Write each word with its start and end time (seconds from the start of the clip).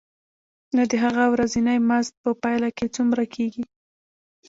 نو 0.75 0.81
د 0.91 0.93
هغه 1.03 1.23
ورځنی 1.33 1.77
مزد 1.89 2.13
په 2.23 2.31
پایله 2.41 2.69
کې 2.77 2.93
څومره 2.95 3.23
کېږي 3.35 3.63